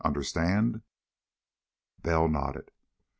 Understand?" 0.03 0.81
Bell 2.01 2.27
nodded. 2.27 2.71